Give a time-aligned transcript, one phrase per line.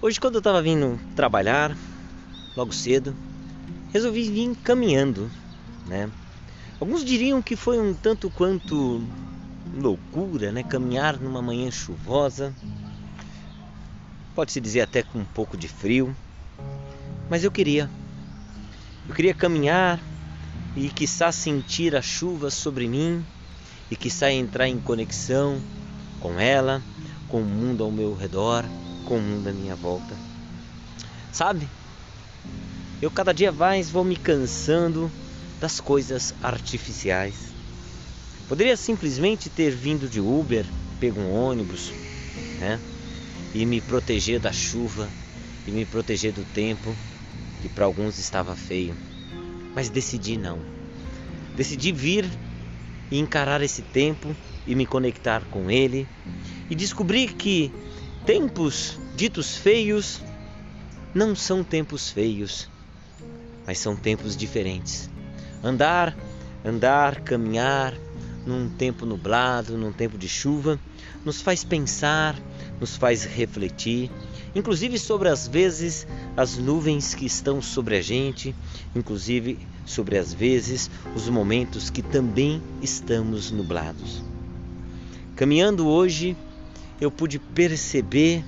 [0.00, 1.76] Hoje, quando eu estava vindo trabalhar,
[2.56, 3.16] logo cedo,
[3.92, 5.28] resolvi vir caminhando,
[5.88, 6.08] né?
[6.78, 9.02] Alguns diriam que foi um tanto quanto
[9.74, 10.62] loucura, né?
[10.62, 12.54] Caminhar numa manhã chuvosa,
[14.36, 16.14] pode-se dizer até com um pouco de frio,
[17.28, 17.90] mas eu queria.
[19.08, 19.98] Eu queria caminhar
[20.76, 23.24] e quiçá sentir a chuva sobre mim
[23.90, 25.60] e quiçá entrar em conexão
[26.20, 26.80] com ela,
[27.28, 28.64] com o mundo ao meu redor,
[29.08, 30.14] com o mundo à minha volta.
[31.32, 31.66] Sabe?
[33.00, 35.10] Eu cada dia mais vou me cansando
[35.58, 37.34] das coisas artificiais.
[38.46, 40.66] Poderia simplesmente ter vindo de Uber,
[41.00, 41.90] pego um ônibus,
[42.60, 42.78] né?
[43.54, 45.08] E me proteger da chuva
[45.66, 46.94] e me proteger do tempo
[47.62, 48.94] que para alguns estava feio.
[49.74, 50.58] Mas decidi não.
[51.56, 52.28] Decidi vir
[53.10, 56.06] e encarar esse tempo e me conectar com ele
[56.68, 57.72] e descobrir que
[58.28, 60.20] tempos ditos feios
[61.14, 62.68] não são tempos feios,
[63.66, 65.08] mas são tempos diferentes.
[65.64, 66.14] Andar,
[66.62, 67.94] andar, caminhar
[68.46, 70.78] num tempo nublado, num tempo de chuva,
[71.24, 72.38] nos faz pensar,
[72.78, 74.10] nos faz refletir,
[74.54, 76.06] inclusive sobre as vezes
[76.36, 78.54] as nuvens que estão sobre a gente,
[78.94, 84.22] inclusive sobre as vezes os momentos que também estamos nublados.
[85.34, 86.36] Caminhando hoje,
[87.00, 88.44] eu pude perceber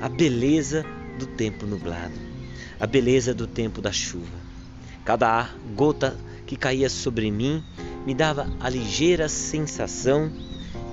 [0.00, 0.84] a beleza
[1.18, 2.14] do tempo nublado,
[2.80, 4.44] a beleza do tempo da chuva.
[5.04, 7.62] Cada gota que caía sobre mim
[8.06, 10.32] me dava a ligeira sensação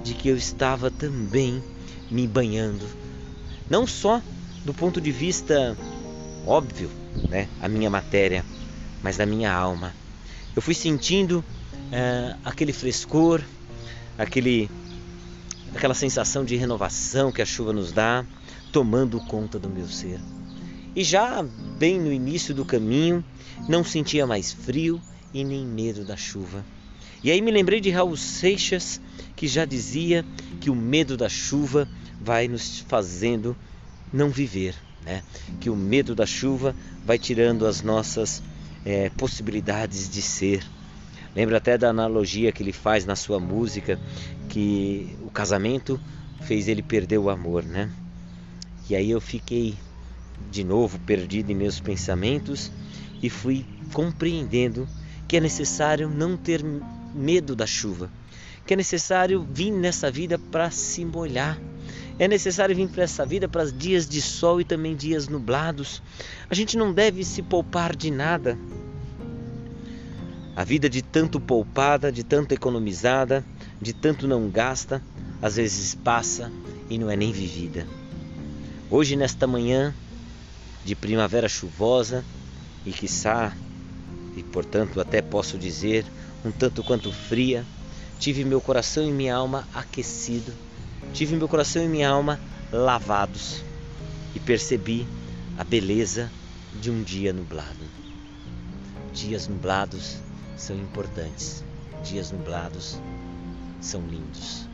[0.03, 1.63] de que eu estava também
[2.09, 2.85] me banhando,
[3.69, 4.21] não só
[4.65, 5.77] do ponto de vista
[6.45, 6.89] óbvio,
[7.29, 8.45] né, a minha matéria,
[9.01, 9.93] mas da minha alma.
[10.55, 11.43] Eu fui sentindo
[11.91, 13.41] é, aquele frescor,
[14.17, 14.69] aquele,
[15.75, 18.25] aquela sensação de renovação que a chuva nos dá,
[18.71, 20.19] tomando conta do meu ser.
[20.95, 21.43] E já
[21.77, 23.23] bem no início do caminho,
[23.67, 25.01] não sentia mais frio
[25.33, 26.65] e nem medo da chuva.
[27.23, 28.99] E aí me lembrei de Raul Seixas,
[29.35, 30.25] que já dizia
[30.59, 31.87] que o medo da chuva
[32.19, 33.55] vai nos fazendo
[34.11, 35.23] não viver, né?
[35.59, 38.41] Que o medo da chuva vai tirando as nossas
[38.83, 40.63] é, possibilidades de ser.
[41.35, 43.99] Lembra até da analogia que ele faz na sua música,
[44.49, 45.99] que o casamento
[46.41, 47.89] fez ele perder o amor, né?
[48.89, 49.75] E aí eu fiquei
[50.49, 52.71] de novo perdido em meus pensamentos
[53.21, 54.87] e fui compreendendo
[55.27, 56.61] que é necessário não ter
[57.13, 58.09] medo da chuva,
[58.65, 61.57] que é necessário vir nessa vida para se molhar.
[62.19, 66.03] É necessário vir para essa vida para dias de sol e também dias nublados.
[66.49, 68.57] A gente não deve se poupar de nada.
[70.53, 73.43] A vida de tanto poupada, de tanto economizada,
[73.81, 75.01] de tanto não gasta,
[75.41, 76.51] às vezes passa
[76.89, 77.87] e não é nem vivida.
[78.89, 79.95] Hoje, nesta manhã
[80.83, 82.25] de primavera chuvosa
[82.85, 83.55] e quiçá,
[84.35, 86.05] e portanto até posso dizer,
[86.43, 87.65] um tanto quanto fria,
[88.19, 90.51] tive meu coração e minha alma aquecido,
[91.13, 92.37] tive meu coração e minha alma
[92.73, 93.63] lavados
[94.35, 95.07] e percebi
[95.57, 96.29] a beleza
[96.79, 97.85] de um dia nublado.
[99.13, 100.17] Dias nublados
[100.55, 101.63] são importantes,
[102.03, 103.01] dias nublados
[103.79, 104.70] são lindos.